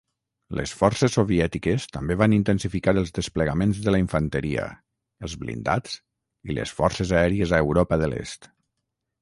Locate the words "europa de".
7.69-8.11